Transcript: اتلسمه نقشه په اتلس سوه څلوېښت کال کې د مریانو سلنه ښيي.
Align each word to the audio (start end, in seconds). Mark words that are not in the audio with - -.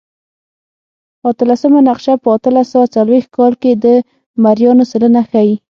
اتلسمه 1.29 1.79
نقشه 1.89 2.13
په 2.23 2.27
اتلس 2.35 2.65
سوه 2.73 2.85
څلوېښت 2.95 3.29
کال 3.37 3.53
کې 3.61 3.71
د 3.83 3.85
مریانو 4.43 4.83
سلنه 4.91 5.21
ښيي. 5.29 5.55